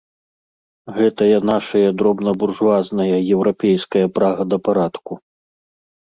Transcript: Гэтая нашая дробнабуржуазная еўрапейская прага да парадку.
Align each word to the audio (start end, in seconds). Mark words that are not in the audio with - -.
Гэтая 0.95 1.39
нашая 1.49 1.89
дробнабуржуазная 2.01 3.19
еўрапейская 3.35 4.01
прага 4.17 4.43
да 4.55 4.59
парадку. 4.69 5.13